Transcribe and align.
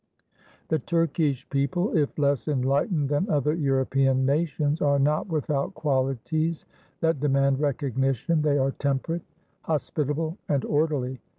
The 0.69 0.79
Turkish 0.79 1.47
people, 1.51 1.95
if 1.95 2.17
less 2.17 2.47
enlightened 2.47 3.07
than 3.09 3.29
other 3.29 3.53
European 3.53 4.25
nations, 4.25 4.81
are 4.81 4.97
not 4.97 5.27
without 5.27 5.75
qualities 5.75 6.65
that 7.01 7.19
demand 7.19 7.59
recognition. 7.59 8.41
They 8.41 8.57
are 8.57 8.71
temperate, 8.71 9.21
hospitable, 9.61 10.39
and 10.49 10.65
orderly. 10.65 11.19